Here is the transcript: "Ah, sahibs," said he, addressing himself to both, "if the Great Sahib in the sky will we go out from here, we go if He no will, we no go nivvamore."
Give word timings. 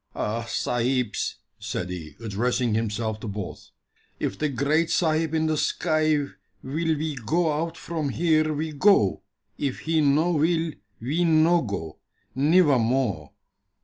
"Ah, 0.15 0.45
sahibs," 0.45 1.35
said 1.59 1.91
he, 1.91 2.15
addressing 2.19 2.73
himself 2.73 3.19
to 3.19 3.27
both, 3.27 3.69
"if 4.19 4.35
the 4.35 4.49
Great 4.49 4.89
Sahib 4.89 5.35
in 5.35 5.45
the 5.45 5.57
sky 5.57 6.17
will 6.63 6.97
we 6.97 7.13
go 7.23 7.51
out 7.51 7.77
from 7.77 8.09
here, 8.09 8.51
we 8.51 8.71
go 8.71 9.21
if 9.59 9.81
He 9.81 10.01
no 10.01 10.31
will, 10.31 10.71
we 10.99 11.23
no 11.23 11.61
go 11.61 11.99
nivvamore." 12.35 13.33